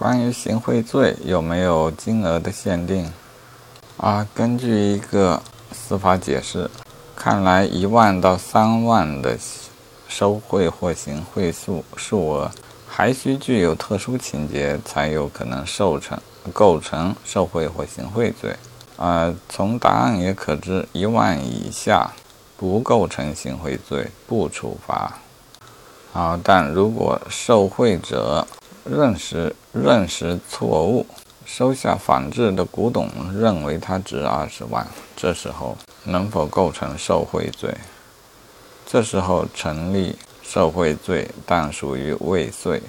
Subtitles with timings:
[0.00, 3.12] 关于行贿罪有没有金额的限定？
[3.98, 5.42] 啊，根据一个
[5.72, 6.70] 司法解释，
[7.14, 9.38] 看来一万到三万的
[10.08, 12.50] 受贿或行贿数数额，
[12.88, 16.18] 还需具有特殊情节才有可能受成
[16.50, 18.56] 构成受贿或行贿罪。
[18.96, 22.10] 啊，从答案也可知，一万以下
[22.56, 25.18] 不构成行贿罪，不处罚。
[26.14, 28.46] 啊，但如果受贿者
[28.84, 31.06] 认识认识错误，
[31.44, 37.74] 收下仿制的古董，认为它值二十万，这时候能否构成受贿罪？
[38.86, 42.82] 这时候成立受贿罪，但属于未遂。